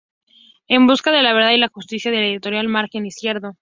En 0.67 0.87
busca 0.87 1.11
de 1.11 1.21
la 1.21 1.31
verdad 1.31 1.51
y 1.51 1.57
la 1.59 1.69
justicia", 1.69 2.09
de 2.09 2.17
la 2.17 2.25
editorial 2.25 2.67
Margen 2.67 3.05
Izquierdo. 3.05 3.53